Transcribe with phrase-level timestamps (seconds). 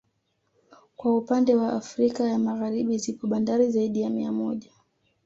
[0.95, 4.71] Kwa upannde wa Afrika ya Magharibi zipo bandari zaidi ya mia moja